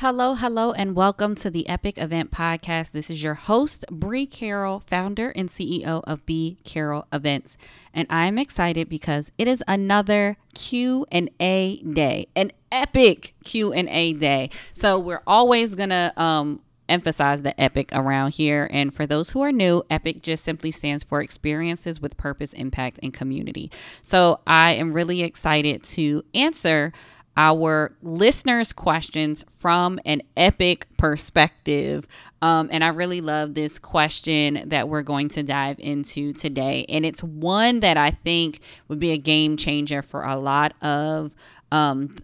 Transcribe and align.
Hello, 0.00 0.34
hello, 0.34 0.70
and 0.70 0.94
welcome 0.94 1.34
to 1.34 1.50
the 1.50 1.68
Epic 1.68 1.98
Event 1.98 2.30
Podcast. 2.30 2.92
This 2.92 3.10
is 3.10 3.24
your 3.24 3.34
host, 3.34 3.84
Bree 3.90 4.26
Carroll, 4.26 4.78
founder 4.86 5.30
and 5.30 5.48
CEO 5.48 6.04
of 6.04 6.24
B 6.24 6.58
Carroll 6.62 7.08
Events, 7.12 7.58
and 7.92 8.06
I'm 8.08 8.38
excited 8.38 8.88
because 8.88 9.32
it 9.38 9.48
is 9.48 9.60
another 9.66 10.36
Q 10.54 11.04
and 11.10 11.28
A 11.40 11.82
day, 11.82 12.28
an 12.36 12.52
epic 12.70 13.34
Q 13.42 13.72
and 13.72 13.88
A 13.88 14.12
day. 14.12 14.50
So 14.72 15.00
we're 15.00 15.24
always 15.26 15.74
gonna 15.74 16.12
um, 16.16 16.60
emphasize 16.88 17.42
the 17.42 17.60
epic 17.60 17.90
around 17.92 18.34
here. 18.34 18.68
And 18.70 18.94
for 18.94 19.04
those 19.04 19.30
who 19.30 19.42
are 19.42 19.52
new, 19.52 19.82
epic 19.90 20.22
just 20.22 20.44
simply 20.44 20.70
stands 20.70 21.02
for 21.02 21.20
experiences 21.20 22.00
with 22.00 22.16
purpose, 22.16 22.52
impact, 22.52 23.00
and 23.02 23.12
community. 23.12 23.70
So 24.02 24.40
I 24.46 24.74
am 24.74 24.92
really 24.92 25.22
excited 25.22 25.82
to 25.84 26.22
answer 26.34 26.92
our 27.38 27.96
listeners' 28.02 28.72
questions 28.72 29.44
from 29.48 30.00
an 30.04 30.22
epic 30.36 30.88
perspective. 30.98 32.06
Um, 32.42 32.68
and 32.72 32.82
I 32.82 32.88
really 32.88 33.20
love 33.20 33.54
this 33.54 33.78
question 33.78 34.64
that 34.66 34.88
we're 34.88 35.04
going 35.04 35.28
to 35.30 35.44
dive 35.44 35.78
into 35.78 36.32
today. 36.32 36.84
And 36.88 37.06
it's 37.06 37.22
one 37.22 37.78
that 37.80 37.96
I 37.96 38.10
think 38.10 38.60
would 38.88 38.98
be 38.98 39.12
a 39.12 39.18
game 39.18 39.56
changer 39.56 40.02
for 40.02 40.24
a 40.24 40.36
lot 40.36 40.74
of 40.82 41.32
um, 41.70 42.16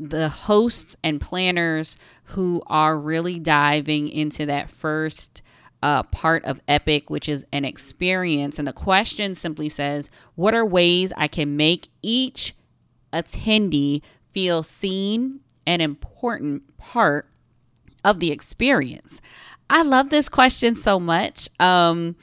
the 0.00 0.30
hosts 0.30 0.96
and 1.04 1.20
planners 1.20 1.98
who 2.24 2.62
are 2.66 2.98
really 2.98 3.38
diving 3.38 4.08
into 4.08 4.46
that 4.46 4.70
first. 4.70 5.42
Uh, 5.84 6.04
part 6.04 6.44
of 6.44 6.60
Epic, 6.68 7.10
which 7.10 7.28
is 7.28 7.44
an 7.52 7.64
experience. 7.64 8.56
And 8.56 8.68
the 8.68 8.72
question 8.72 9.34
simply 9.34 9.68
says, 9.68 10.10
What 10.36 10.54
are 10.54 10.64
ways 10.64 11.12
I 11.16 11.26
can 11.26 11.56
make 11.56 11.88
each 12.02 12.54
attendee 13.12 14.00
feel 14.32 14.62
seen 14.62 15.40
and 15.66 15.80
important 15.80 16.76
part 16.78 17.28
of 18.04 18.20
the 18.20 18.30
experience? 18.30 19.20
I 19.70 19.82
love 19.82 20.10
this 20.10 20.28
question 20.28 20.76
so 20.76 21.00
much. 21.00 21.48
Um, 21.58 22.16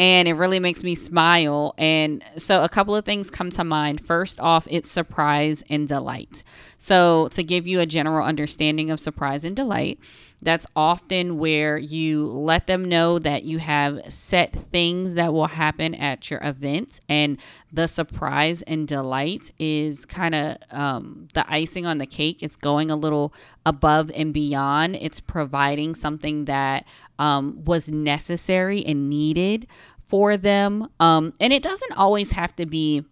and 0.00 0.28
it 0.28 0.32
really 0.32 0.60
makes 0.60 0.82
me 0.82 0.94
smile. 0.94 1.74
And 1.76 2.24
so, 2.38 2.64
a 2.64 2.70
couple 2.70 2.96
of 2.96 3.04
things 3.04 3.30
come 3.30 3.50
to 3.50 3.64
mind. 3.64 4.00
First 4.00 4.40
off, 4.40 4.66
it's 4.70 4.90
surprise 4.90 5.62
and 5.68 5.86
delight. 5.86 6.42
So, 6.78 7.28
to 7.28 7.42
give 7.42 7.66
you 7.66 7.80
a 7.80 7.86
general 7.86 8.26
understanding 8.26 8.90
of 8.90 8.98
surprise 8.98 9.44
and 9.44 9.54
delight, 9.54 9.98
that's 10.42 10.66
often 10.74 11.38
where 11.38 11.76
you 11.76 12.24
let 12.24 12.66
them 12.66 12.84
know 12.84 13.18
that 13.18 13.44
you 13.44 13.58
have 13.58 14.00
set 14.12 14.54
things 14.72 15.14
that 15.14 15.32
will 15.32 15.48
happen 15.48 15.94
at 15.94 16.30
your 16.30 16.40
event. 16.42 17.00
And 17.08 17.38
the 17.72 17.86
surprise 17.86 18.62
and 18.62 18.88
delight 18.88 19.52
is 19.58 20.04
kind 20.04 20.34
of 20.34 20.56
um, 20.70 21.28
the 21.34 21.50
icing 21.52 21.86
on 21.86 21.98
the 21.98 22.06
cake. 22.06 22.42
It's 22.42 22.56
going 22.56 22.90
a 22.90 22.96
little 22.96 23.32
above 23.66 24.10
and 24.14 24.32
beyond, 24.32 24.96
it's 24.96 25.20
providing 25.20 25.94
something 25.94 26.46
that 26.46 26.86
um, 27.18 27.64
was 27.64 27.88
necessary 27.88 28.84
and 28.84 29.10
needed 29.10 29.66
for 30.06 30.36
them. 30.36 30.88
Um, 30.98 31.34
and 31.38 31.52
it 31.52 31.62
doesn't 31.62 31.92
always 31.92 32.32
have 32.32 32.56
to 32.56 32.66
be 32.66 33.04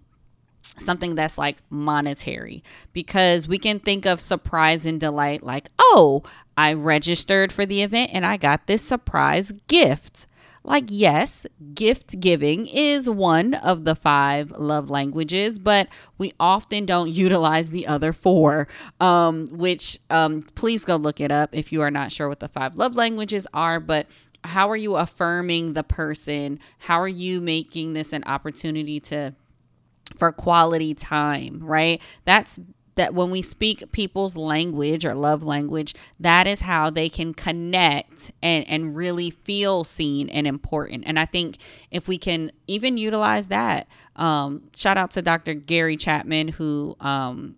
something 0.77 1.15
that's 1.15 1.39
like 1.39 1.59
monetary 1.71 2.63
because 2.93 3.49
we 3.49 3.59
can 3.59 3.79
think 3.79 4.05
of 4.07 4.21
surprise 4.21 4.85
and 4.85 5.01
delight 5.01 5.43
like, 5.43 5.71
oh, 5.79 6.23
I 6.59 6.73
registered 6.73 7.53
for 7.53 7.65
the 7.65 7.83
event 7.83 8.11
and 8.13 8.27
I 8.27 8.37
got 8.37 8.67
this 8.67 8.83
surprise 8.83 9.53
gift. 9.69 10.27
Like, 10.65 10.87
yes, 10.89 11.47
gift 11.73 12.19
giving 12.19 12.67
is 12.67 13.09
one 13.09 13.55
of 13.55 13.85
the 13.85 13.95
five 13.95 14.51
love 14.51 14.91
languages, 14.91 15.61
but 15.61 15.87
we 16.19 16.33
often 16.41 16.85
don't 16.85 17.15
utilize 17.15 17.71
the 17.71 17.87
other 17.87 18.13
four, 18.13 18.67
um, 18.99 19.47
which 19.53 20.01
um, 20.11 20.43
please 20.57 20.85
go 20.85 20.97
look 20.97 21.21
it 21.21 21.31
up 21.31 21.55
if 21.55 21.71
you 21.71 21.81
are 21.81 21.93
not 21.93 22.11
sure 22.11 22.29
what 22.29 22.41
the 22.41 22.49
five 22.49 22.75
love 22.75 22.97
languages 22.97 23.47
are. 23.55 23.79
But 23.79 24.09
how 24.43 24.69
are 24.69 24.77
you 24.77 24.97
affirming 24.97 25.75
the 25.75 25.85
person? 25.85 26.59
How 26.79 27.01
are 27.01 27.07
you 27.07 27.41
making 27.41 27.93
this 27.93 28.13
an 28.13 28.25
opportunity 28.27 28.99
to 29.01 29.33
for 30.17 30.33
quality 30.33 30.93
time, 30.93 31.61
right? 31.63 32.03
That's 32.25 32.59
that 32.99 33.15
when 33.15 33.31
we 33.31 33.41
speak 33.41 33.93
people's 33.93 34.37
language 34.37 35.07
or 35.07 35.15
love 35.15 35.45
language, 35.45 35.95
that 36.19 36.49
is 36.49 36.63
how 36.63 36.91
they 36.91 37.09
can 37.09 37.33
connect 37.33 38.33
and, 38.43 38.69
and 38.69 38.97
really 38.97 39.31
feel 39.31 39.85
seen 39.85 40.29
and 40.29 40.49
important. 40.49 41.05
And 41.07 41.17
I 41.17 41.25
think 41.25 41.59
if 41.93 42.09
we 42.09 42.19
can 42.19 42.51
even 42.67 42.99
utilize 42.99 43.49
that, 43.49 43.87
um, 44.17 44.65
shout 44.75 44.99
out 44.99 45.13
to 45.13 45.23
Dr. 45.23 45.55
Gary 45.55 45.97
Chapman, 45.97 46.49
who 46.49 46.97
um, 46.99 47.55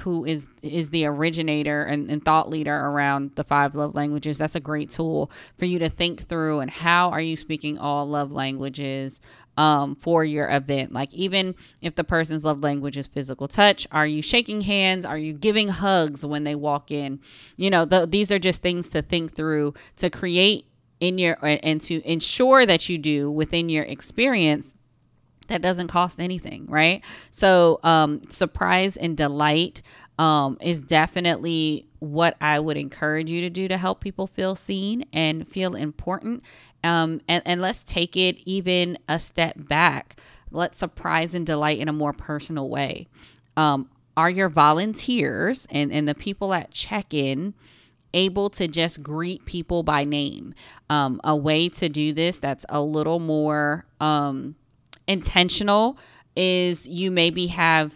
who 0.00 0.24
is 0.24 0.48
is 0.62 0.90
the 0.90 1.04
originator 1.04 1.82
and, 1.82 2.10
and, 2.10 2.24
thought 2.24 2.48
leader 2.48 2.74
around 2.74 3.32
the 3.34 3.42
five 3.42 3.74
love 3.74 3.94
languages 3.96 4.38
that's 4.38 4.54
a 4.54 4.60
great 4.60 4.88
tool 4.88 5.30
for 5.58 5.64
you 5.64 5.80
to 5.80 5.88
think 5.88 6.28
through 6.28 6.60
and 6.60 6.70
how 6.70 7.10
are 7.10 7.20
you 7.20 7.34
speaking 7.34 7.76
all 7.76 8.06
love 8.06 8.30
languages 8.30 9.20
um, 9.60 9.94
for 9.94 10.24
your 10.24 10.48
event 10.48 10.90
like 10.90 11.12
even 11.12 11.54
if 11.82 11.94
the 11.94 12.02
person's 12.02 12.44
love 12.44 12.62
language 12.62 12.96
is 12.96 13.06
physical 13.06 13.46
touch 13.46 13.86
are 13.92 14.06
you 14.06 14.22
shaking 14.22 14.62
hands 14.62 15.04
are 15.04 15.18
you 15.18 15.34
giving 15.34 15.68
hugs 15.68 16.24
when 16.24 16.44
they 16.44 16.54
walk 16.54 16.90
in 16.90 17.20
you 17.58 17.68
know 17.68 17.84
these 17.84 18.32
are 18.32 18.38
just 18.38 18.62
things 18.62 18.88
to 18.88 19.02
think 19.02 19.34
through 19.34 19.74
to 19.98 20.08
create 20.08 20.64
in 20.98 21.18
your 21.18 21.36
and 21.42 21.82
to 21.82 22.00
ensure 22.10 22.64
that 22.64 22.88
you 22.88 22.96
do 22.96 23.30
within 23.30 23.68
your 23.68 23.84
experience 23.84 24.74
that 25.48 25.62
doesn't 25.62 25.88
cost 25.88 26.20
anything, 26.20 26.64
right? 26.68 27.02
So, 27.32 27.80
um, 27.82 28.22
surprise 28.30 28.96
and 28.96 29.16
delight 29.16 29.82
um, 30.16 30.58
is 30.60 30.80
definitely 30.80 31.88
what 31.98 32.36
I 32.40 32.60
would 32.60 32.76
encourage 32.76 33.30
you 33.30 33.40
to 33.42 33.50
do 33.50 33.68
to 33.68 33.76
help 33.76 34.00
people 34.00 34.26
feel 34.26 34.54
seen 34.54 35.04
and 35.12 35.48
feel 35.48 35.74
important. 35.74 36.42
Um, 36.82 37.20
and, 37.28 37.42
and 37.46 37.60
let's 37.60 37.84
take 37.84 38.16
it 38.16 38.38
even 38.44 38.98
a 39.08 39.18
step 39.18 39.54
back. 39.56 40.18
Let's 40.50 40.78
surprise 40.78 41.34
and 41.34 41.46
delight 41.46 41.78
in 41.78 41.88
a 41.88 41.92
more 41.92 42.12
personal 42.12 42.68
way. 42.68 43.06
Um, 43.56 43.90
are 44.16 44.30
your 44.30 44.48
volunteers 44.48 45.66
and, 45.70 45.92
and 45.92 46.08
the 46.08 46.14
people 46.14 46.52
at 46.52 46.70
check 46.70 47.14
in 47.14 47.54
able 48.12 48.50
to 48.50 48.66
just 48.66 49.02
greet 49.02 49.44
people 49.46 49.82
by 49.82 50.04
name? 50.04 50.54
Um, 50.88 51.20
a 51.22 51.36
way 51.36 51.68
to 51.70 51.88
do 51.88 52.12
this 52.12 52.38
that's 52.38 52.66
a 52.68 52.82
little 52.82 53.18
more 53.18 53.84
um, 54.00 54.56
intentional 55.06 55.98
is 56.36 56.86
you 56.88 57.10
maybe 57.10 57.48
have 57.48 57.94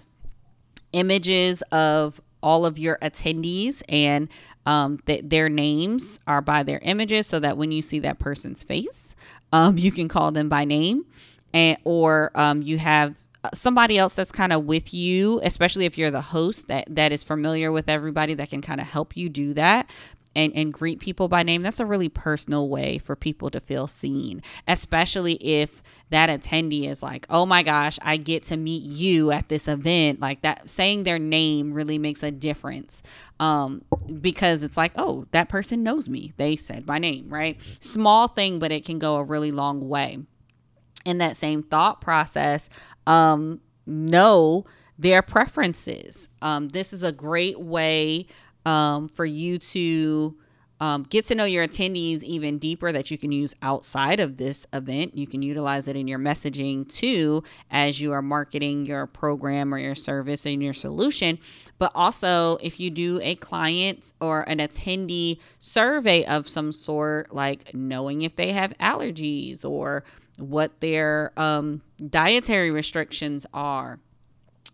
images 0.93 1.62
of 1.72 2.21
all 2.43 2.66
of 2.66 2.78
your 2.78 2.99
attendees 3.03 3.83
and 3.89 4.28
um, 4.67 4.99
th- 5.07 5.25
their 5.25 5.49
names 5.49 6.21
are 6.27 6.41
by 6.41 6.63
their 6.63 6.81
images 6.83 7.27
so 7.27 7.39
that 7.41 7.57
when 7.57 7.73
you 7.73 7.83
see 7.83 7.99
that 7.99 8.19
person's 8.19 8.63
face 8.63 9.15
um, 9.55 9.79
you 9.79 9.93
can 9.93 10.09
call 10.09 10.33
them 10.33 10.49
by 10.49 10.65
name. 10.65 11.07
And 11.53 11.79
or 11.85 12.33
um, 12.35 12.63
you 12.63 12.79
have 12.79 13.21
somebody 13.53 13.97
else 13.97 14.15
that's 14.15 14.33
kind 14.33 14.55
of 14.55 14.65
with 14.65 14.95
you 14.95 15.39
especially 15.43 15.85
if 15.85 15.99
you're 15.99 16.11
the 16.11 16.21
host 16.23 16.67
that 16.69 16.87
that 16.89 17.13
is 17.13 17.22
familiar 17.22 17.71
with 17.71 17.91
everybody 17.91 18.33
that 18.33 18.49
can 18.49 18.63
kind 18.63 18.81
of 18.81 18.87
help 18.87 19.19
you 19.19 19.28
do 19.28 19.53
that 19.53 19.89
and, 20.34 20.53
and 20.54 20.72
greet 20.72 21.01
people 21.01 21.28
by 21.28 21.42
name, 21.42 21.63
that's 21.63 21.81
a 21.81 21.86
really 21.86 22.09
personal 22.09 22.69
way 22.69 22.98
for 22.98 23.15
people 23.16 23.51
to 23.51 23.60
feel 23.60 23.86
seen, 23.86 24.42
especially 24.66 25.34
if 25.34 25.83
that 26.10 26.28
attendee 26.28 26.89
is 26.89 27.03
like, 27.03 27.27
oh 27.31 27.47
my 27.47 27.63
gosh, 27.63 27.98
I 28.03 28.16
get 28.16 28.45
to 28.45 28.57
meet 28.57 28.83
you 28.83 29.31
at 29.31 29.48
this 29.48 29.69
event. 29.69 30.21
Like 30.21 30.42
that, 30.42 30.69
saying 30.69 31.04
their 31.04 31.19
name 31.19 31.72
really 31.72 31.98
makes 31.98 32.22
a 32.22 32.31
difference 32.31 33.03
um, 33.41 33.83
because 34.21 34.63
it's 34.63 34.77
like, 34.77 34.92
oh, 34.97 35.27
that 35.33 35.48
person 35.48 35.83
knows 35.83 36.09
me. 36.09 36.33
They 36.36 36.57
said 36.57 36.86
my 36.86 36.98
name, 36.98 37.28
right? 37.28 37.59
Small 37.81 38.28
thing, 38.28 38.59
but 38.59 38.72
it 38.72 38.84
can 38.84 38.98
go 38.98 39.16
a 39.16 39.25
really 39.25 39.51
long 39.51 39.89
way. 39.89 40.19
In 41.04 41.19
that 41.19 41.36
same 41.36 41.63
thought 41.63 42.01
process, 42.01 42.69
um, 43.07 43.60
know 43.86 44.65
their 44.98 45.22
preferences. 45.22 46.28
Um, 46.41 46.69
this 46.69 46.92
is 46.92 47.03
a 47.03 47.13
great 47.13 47.60
way 47.60 48.27
um, 48.65 49.09
for 49.09 49.25
you 49.25 49.59
to 49.59 50.37
um, 50.81 51.05
get 51.05 51.25
to 51.27 51.34
know 51.34 51.45
your 51.45 51.66
attendees 51.66 52.22
even 52.22 52.59
deeper 52.59 52.91
that 52.91 53.11
you 53.11 53.16
can 53.16 53.31
use 53.31 53.55
outside 53.63 54.19
of 54.19 54.37
this 54.37 54.66
event. 54.72 55.16
You 55.16 55.27
can 55.27 55.41
utilize 55.41 55.87
it 55.87 55.97
in 55.97 56.09
your 56.09 56.19
messaging 56.19 56.89
too 56.93 57.45
as 57.71 58.01
you 58.01 58.13
are 58.13 58.22
marketing 58.22 58.84
your 58.84 59.07
program 59.07 59.72
or 59.72 59.78
your 59.78 59.95
service 59.95 60.45
and 60.45 60.63
your 60.63 60.75
solution. 60.75 61.39
But 61.78 61.93
also, 61.95 62.59
if 62.61 62.81
you 62.81 62.91
do 62.91 63.21
a 63.22 63.37
client 63.37 64.13
or 64.21 64.43
an 64.43 64.59
attendee 64.59 65.39
survey 65.59 66.25
of 66.25 66.49
some 66.49 66.72
sort, 66.72 67.33
like 67.33 67.72
knowing 67.72 68.22
if 68.22 68.34
they 68.34 68.53
have 68.53 68.77
allergies 68.78 69.65
or 69.65 70.05
what 70.39 70.81
their 70.81 71.33
um, 71.37 71.83
dietary 72.10 72.72
restrictions 72.72 73.47
are 73.55 74.01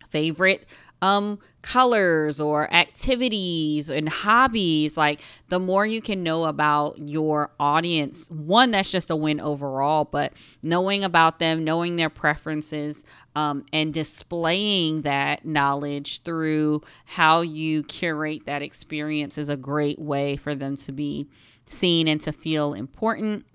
favorite 0.09 0.65
um 1.01 1.39
colors 1.61 2.39
or 2.39 2.71
activities 2.73 3.89
and 3.89 4.09
hobbies 4.09 4.97
like 4.97 5.21
the 5.49 5.59
more 5.59 5.85
you 5.85 6.01
can 6.01 6.23
know 6.23 6.45
about 6.45 6.97
your 6.97 7.51
audience 7.59 8.29
one 8.31 8.71
that's 8.71 8.91
just 8.91 9.09
a 9.09 9.15
win 9.15 9.39
overall 9.39 10.03
but 10.05 10.33
knowing 10.63 11.03
about 11.03 11.39
them 11.39 11.63
knowing 11.63 11.95
their 11.97 12.09
preferences 12.09 13.05
um, 13.35 13.65
and 13.71 13.93
displaying 13.93 15.03
that 15.03 15.45
knowledge 15.45 16.21
through 16.23 16.81
how 17.05 17.41
you 17.41 17.83
curate 17.83 18.45
that 18.45 18.61
experience 18.61 19.37
is 19.37 19.49
a 19.49 19.57
great 19.57 19.99
way 19.99 20.35
for 20.35 20.53
them 20.53 20.75
to 20.77 20.91
be 20.91 21.29
seen 21.65 22.07
and 22.07 22.21
to 22.21 22.31
feel 22.31 22.73
important. 22.73 23.45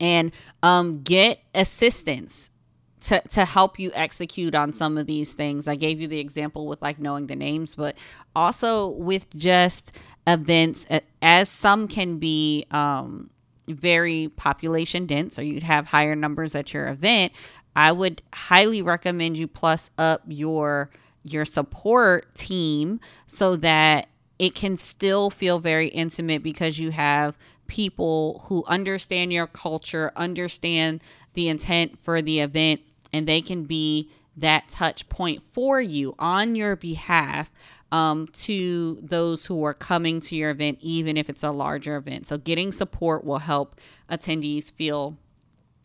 And 0.00 0.32
um, 0.62 1.02
get 1.02 1.40
assistance 1.54 2.50
to, 3.02 3.20
to 3.20 3.44
help 3.44 3.78
you 3.78 3.90
execute 3.94 4.54
on 4.54 4.72
some 4.72 4.98
of 4.98 5.06
these 5.06 5.32
things. 5.32 5.68
I 5.68 5.76
gave 5.76 6.00
you 6.00 6.06
the 6.06 6.18
example 6.18 6.66
with 6.66 6.82
like 6.82 6.98
knowing 6.98 7.26
the 7.26 7.36
names, 7.36 7.74
but 7.74 7.96
also 8.34 8.88
with 8.88 9.28
just 9.36 9.92
events, 10.26 10.86
as 11.22 11.48
some 11.48 11.88
can 11.88 12.18
be 12.18 12.66
um, 12.70 13.30
very 13.68 14.28
population 14.36 15.06
dense, 15.06 15.38
or 15.38 15.42
you'd 15.42 15.62
have 15.62 15.88
higher 15.88 16.16
numbers 16.16 16.54
at 16.54 16.72
your 16.72 16.88
event. 16.88 17.32
I 17.76 17.92
would 17.92 18.22
highly 18.34 18.82
recommend 18.82 19.38
you 19.38 19.46
plus 19.46 19.90
up 19.98 20.22
your 20.26 20.90
your 21.24 21.44
support 21.44 22.34
team 22.34 23.00
so 23.26 23.54
that 23.56 24.08
it 24.38 24.54
can 24.54 24.76
still 24.76 25.30
feel 25.30 25.58
very 25.58 25.88
intimate 25.88 26.42
because 26.42 26.78
you 26.78 26.90
have 26.90 27.36
people 27.66 28.44
who 28.46 28.64
understand 28.66 29.32
your 29.32 29.46
culture, 29.46 30.10
understand 30.16 31.02
the 31.34 31.48
intent 31.48 31.98
for 31.98 32.22
the 32.22 32.40
event, 32.40 32.80
and 33.12 33.26
they 33.26 33.40
can 33.40 33.64
be 33.64 34.10
that 34.36 34.68
touch 34.68 35.08
point 35.08 35.42
for 35.42 35.80
you 35.80 36.14
on 36.18 36.54
your 36.54 36.76
behalf 36.76 37.50
um, 37.90 38.28
to 38.28 38.98
those 39.02 39.46
who 39.46 39.64
are 39.64 39.74
coming 39.74 40.20
to 40.20 40.36
your 40.36 40.50
event, 40.50 40.78
even 40.80 41.16
if 41.16 41.28
it's 41.28 41.42
a 41.42 41.50
larger 41.50 41.96
event. 41.96 42.26
So, 42.26 42.38
getting 42.38 42.70
support 42.70 43.24
will 43.24 43.38
help 43.38 43.80
attendees 44.10 44.70
feel 44.72 45.16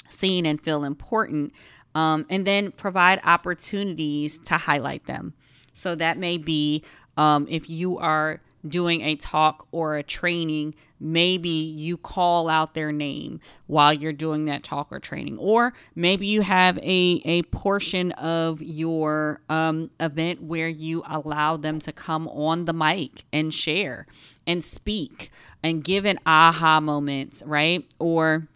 seen 0.09 0.45
and 0.45 0.61
feel 0.61 0.83
important, 0.83 1.53
um, 1.95 2.25
and 2.29 2.45
then 2.45 2.71
provide 2.71 3.21
opportunities 3.23 4.37
to 4.45 4.57
highlight 4.57 5.05
them. 5.05 5.33
So, 5.73 5.95
that 5.95 6.17
may 6.17 6.37
be 6.37 6.83
um, 7.15 7.47
if 7.49 7.69
you 7.69 7.97
are 7.97 8.41
doing 8.67 9.01
a 9.01 9.15
talk 9.15 9.67
or 9.71 9.95
a 9.95 10.03
training, 10.03 10.75
maybe 10.99 11.49
you 11.49 11.97
call 11.97 12.49
out 12.49 12.73
their 12.73 12.91
name 12.91 13.39
while 13.67 13.93
you're 13.93 14.13
doing 14.13 14.45
that 14.45 14.63
talk 14.63 14.87
or 14.91 14.99
training. 14.99 15.37
Or 15.37 15.73
maybe 15.95 16.27
you 16.27 16.41
have 16.41 16.77
a, 16.79 17.21
a 17.25 17.43
portion 17.43 18.11
of 18.13 18.61
your 18.61 19.41
um, 19.49 19.91
event 19.99 20.41
where 20.41 20.69
you 20.69 21.03
allow 21.05 21.57
them 21.57 21.79
to 21.79 21.91
come 21.91 22.27
on 22.27 22.65
the 22.65 22.73
mic 22.73 23.25
and 23.33 23.53
share 23.53 24.07
and 24.47 24.63
speak 24.63 25.31
and 25.61 25.83
give 25.83 26.05
an 26.05 26.19
aha 26.25 26.79
moment, 26.79 27.41
right? 27.45 27.85
Or 27.99 28.47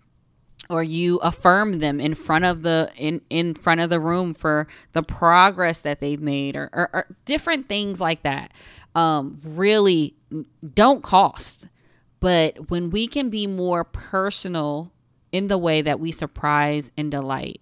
or 0.69 0.83
you 0.83 1.17
affirm 1.19 1.79
them 1.79 1.99
in 1.99 2.13
front 2.13 2.45
of 2.45 2.63
the 2.63 2.91
in 2.97 3.21
in 3.29 3.53
front 3.53 3.81
of 3.81 3.89
the 3.89 3.99
room 3.99 4.33
for 4.33 4.67
the 4.93 5.03
progress 5.03 5.79
that 5.79 6.01
they've 6.01 6.21
made 6.21 6.55
or, 6.55 6.69
or, 6.73 6.89
or 6.93 7.07
different 7.25 7.69
things 7.69 8.01
like 8.01 8.23
that 8.23 8.51
um, 8.97 9.37
really 9.45 10.15
don't 10.73 11.03
cost. 11.03 11.67
But 12.19 12.71
when 12.71 12.89
we 12.89 13.05
can 13.05 13.29
be 13.29 13.45
more 13.45 13.83
personal 13.83 14.91
in 15.31 15.49
the 15.49 15.57
way 15.57 15.83
that 15.83 15.99
we 15.99 16.11
surprise 16.11 16.91
and 16.97 17.11
delight, 17.11 17.61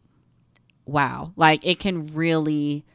wow, 0.85 1.33
like 1.35 1.65
it 1.67 1.77
can 1.77 2.13
really 2.13 2.85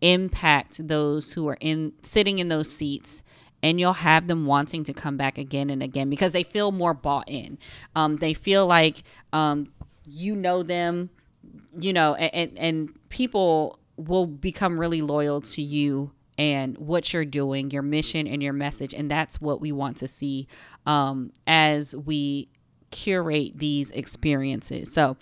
impact 0.00 0.88
those 0.88 1.34
who 1.34 1.46
are 1.48 1.56
in 1.60 1.92
sitting 2.02 2.40
in 2.40 2.48
those 2.48 2.70
seats 2.70 3.22
and 3.62 3.78
you'll 3.78 3.92
have 3.92 4.26
them 4.26 4.44
wanting 4.44 4.82
to 4.84 4.92
come 4.92 5.16
back 5.16 5.38
again 5.38 5.70
and 5.70 5.80
again 5.80 6.10
because 6.10 6.32
they 6.32 6.42
feel 6.42 6.72
more 6.72 6.94
bought 6.94 7.30
in. 7.30 7.58
Um, 7.94 8.16
they 8.16 8.34
feel 8.34 8.66
like 8.66 9.04
um, 9.32 9.72
you 10.04 10.34
know 10.34 10.64
them, 10.64 11.10
you 11.78 11.92
know, 11.92 12.16
and, 12.16 12.58
and 12.58 13.08
people 13.08 13.78
will 13.96 14.26
become 14.26 14.80
really 14.80 15.00
loyal 15.00 15.40
to 15.40 15.62
you 15.62 16.10
and 16.36 16.76
what 16.78 17.12
you're 17.12 17.24
doing, 17.24 17.70
your 17.70 17.82
mission 17.82 18.26
and 18.26 18.42
your 18.42 18.52
message. 18.52 18.92
And 18.92 19.10
that's 19.10 19.40
what 19.40 19.60
we 19.60 19.72
want 19.72 19.96
to 19.98 20.08
see 20.08 20.46
um, 20.86 21.32
as 21.46 21.94
we 21.94 22.48
curate 22.90 23.58
these 23.58 23.90
experiences. 23.90 24.92
So, 24.92 25.16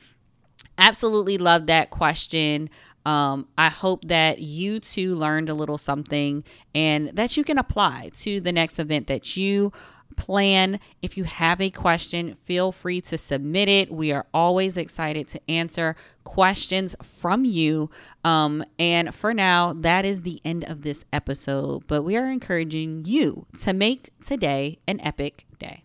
absolutely 0.79 1.39
love 1.39 1.67
that 1.67 1.91
question. 1.91 2.71
Um, 3.05 3.49
I 3.59 3.69
hope 3.69 4.05
that 4.07 4.39
you 4.39 4.79
too 4.79 5.15
learned 5.15 5.49
a 5.49 5.55
little 5.55 5.79
something 5.79 6.45
and 6.75 7.09
that 7.09 7.37
you 7.37 7.45
can 7.45 7.59
apply 7.59 8.11
to 8.19 8.41
the 8.41 8.53
next 8.53 8.79
event 8.79 9.09
that 9.09 9.37
you 9.37 9.73
plan. 10.13 10.81
If 11.01 11.17
you 11.17 11.25
have 11.25 11.61
a 11.61 11.71
question, 11.71 12.35
feel 12.35 12.73
free 12.73 13.01
to 13.03 13.19
submit 13.19 13.69
it. 13.69 13.91
We 13.91 14.13
are 14.13 14.27
always 14.33 14.77
excited 14.77 15.29
to 15.29 15.51
answer 15.51 15.97
questions 16.25 16.95
from 17.03 17.45
you. 17.45 17.91
Um, 18.25 18.65
and 18.79 19.15
for 19.15 19.35
now, 19.35 19.73
that 19.73 20.05
is 20.05 20.23
the 20.23 20.41
end 20.45 20.65
of 20.65 20.83
this 20.83 21.05
episode. 21.13 21.87
But 21.87 22.03
we 22.03 22.17
are 22.17 22.31
encouraging 22.31 23.05
you 23.07 23.47
to 23.59 23.73
make 23.73 24.11
today 24.23 24.79
an 24.87 25.01
epic 25.01 25.47
day. 25.59 25.85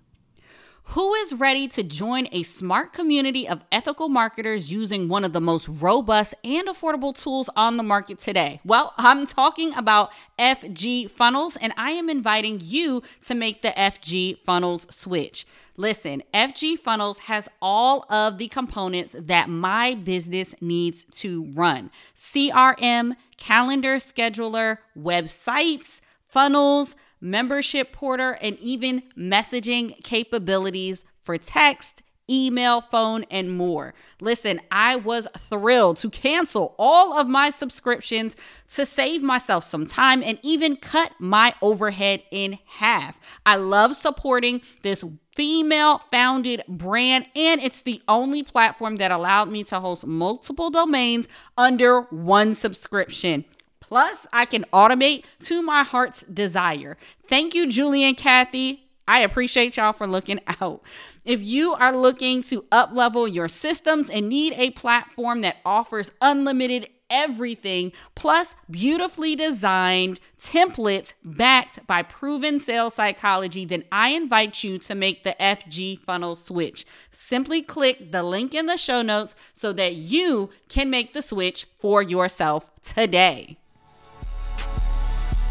Who 0.91 1.13
is 1.15 1.33
ready 1.33 1.67
to 1.67 1.83
join 1.83 2.29
a 2.31 2.43
smart 2.43 2.93
community 2.93 3.45
of 3.45 3.61
ethical 3.73 4.07
marketers 4.07 4.71
using 4.71 5.09
one 5.09 5.25
of 5.25 5.33
the 5.33 5.41
most 5.41 5.67
robust 5.67 6.33
and 6.45 6.65
affordable 6.65 7.13
tools 7.13 7.49
on 7.57 7.75
the 7.75 7.83
market 7.83 8.19
today? 8.19 8.61
Well, 8.63 8.93
I'm 8.97 9.25
talking 9.25 9.73
about 9.73 10.13
FG 10.39 11.11
Funnels, 11.11 11.57
and 11.57 11.73
I 11.75 11.91
am 11.91 12.09
inviting 12.09 12.61
you 12.63 13.03
to 13.25 13.35
make 13.35 13.63
the 13.63 13.71
FG 13.71 14.39
Funnels 14.45 14.87
switch. 14.89 15.45
Listen, 15.75 16.23
FG 16.33 16.79
Funnels 16.79 17.19
has 17.19 17.49
all 17.61 18.05
of 18.09 18.37
the 18.37 18.47
components 18.47 19.13
that 19.19 19.49
my 19.49 19.93
business 19.93 20.55
needs 20.61 21.03
to 21.15 21.51
run 21.53 21.91
CRM, 22.15 23.17
calendar 23.35 23.97
scheduler, 23.97 24.77
websites, 24.97 25.99
funnels 26.29 26.95
membership 27.21 27.91
portal, 27.91 28.35
and 28.41 28.57
even 28.59 29.03
messaging 29.17 30.01
capabilities 30.03 31.05
for 31.21 31.37
text, 31.37 32.01
email, 32.29 32.81
phone, 32.81 33.25
and 33.31 33.55
more. 33.57 33.93
Listen, 34.19 34.59
I 34.71 34.95
was 34.95 35.27
thrilled 35.37 35.97
to 35.97 36.09
cancel 36.09 36.75
all 36.77 37.17
of 37.17 37.27
my 37.27 37.49
subscriptions 37.49 38.35
to 38.71 38.85
save 38.85 39.23
myself 39.23 39.63
some 39.63 39.85
time 39.85 40.21
and 40.23 40.39
even 40.43 40.75
cut 40.75 41.13
my 41.19 41.53
overhead 41.61 42.23
in 42.31 42.59
half. 42.65 43.19
I 43.45 43.55
love 43.55 43.95
supporting 43.95 44.61
this 44.83 45.03
female 45.35 46.01
founded 46.11 46.63
brand, 46.67 47.27
and 47.35 47.61
it's 47.61 47.81
the 47.81 48.01
only 48.07 48.43
platform 48.43 48.97
that 48.97 49.11
allowed 49.11 49.49
me 49.49 49.63
to 49.65 49.79
host 49.79 50.05
multiple 50.05 50.69
domains 50.69 51.27
under 51.57 52.01
one 52.09 52.55
subscription. 52.55 53.45
Plus, 53.87 54.27
I 54.33 54.45
can 54.45 54.65
automate 54.73 55.23
to 55.43 55.61
my 55.61 55.83
heart's 55.83 56.23
desire. 56.23 56.97
Thank 57.27 57.55
you, 57.55 57.67
Julie 57.67 58.03
and 58.03 58.17
Kathy. 58.17 58.83
I 59.07 59.21
appreciate 59.21 59.77
y'all 59.77 59.93
for 59.93 60.05
looking 60.05 60.41
out. 60.61 60.81
If 61.23 61.41
you 61.41 61.73
are 61.73 61.95
looking 61.95 62.43
to 62.43 62.63
uplevel 62.63 63.33
your 63.33 63.47
systems 63.47 64.09
and 64.09 64.27
need 64.27 64.53
a 64.57 64.71
platform 64.71 65.41
that 65.41 65.57
offers 65.65 66.11
unlimited 66.21 66.89
everything 67.09 67.93
plus 68.15 68.53
beautifully 68.69 69.33
designed 69.33 70.19
templates 70.41 71.13
backed 71.23 71.85
by 71.87 72.03
proven 72.03 72.59
sales 72.59 72.95
psychology, 72.95 73.63
then 73.63 73.85
I 73.91 74.09
invite 74.09 74.63
you 74.63 74.77
to 74.79 74.95
make 74.95 75.23
the 75.23 75.35
FG 75.39 75.99
funnel 76.01 76.35
switch. 76.35 76.85
Simply 77.09 77.61
click 77.61 78.11
the 78.11 78.23
link 78.23 78.53
in 78.53 78.65
the 78.65 78.77
show 78.77 79.01
notes 79.01 79.35
so 79.53 79.71
that 79.73 79.95
you 79.95 80.49
can 80.67 80.89
make 80.89 81.13
the 81.13 81.21
switch 81.21 81.65
for 81.79 82.01
yourself 82.01 82.69
today. 82.83 83.57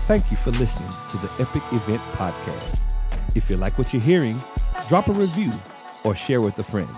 Thank 0.06 0.30
you 0.30 0.36
for 0.36 0.52
listening 0.52 0.88
to 1.10 1.16
the 1.18 1.28
Epic 1.40 1.62
Event 1.72 2.00
Podcast. 2.12 2.80
If 3.34 3.50
you 3.50 3.56
like 3.56 3.76
what 3.76 3.92
you're 3.92 4.00
hearing, 4.00 4.38
drop 4.88 5.08
a 5.08 5.12
review 5.12 5.50
or 6.04 6.14
share 6.14 6.40
with 6.40 6.56
a 6.60 6.62
friend. 6.62 6.88